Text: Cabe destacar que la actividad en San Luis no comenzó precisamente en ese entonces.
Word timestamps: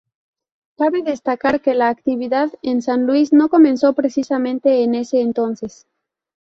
Cabe 0.79 1.03
destacar 1.03 1.61
que 1.61 1.75
la 1.75 1.87
actividad 1.89 2.49
en 2.63 2.81
San 2.81 3.05
Luis 3.05 3.33
no 3.33 3.49
comenzó 3.49 3.93
precisamente 3.93 4.81
en 4.81 4.95
ese 4.95 5.21
entonces. 5.21 5.85